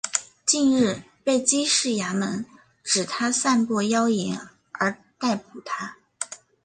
[0.47, 2.43] 近日被缉事衙门
[2.83, 5.97] 指他散播妖言而逮捕他。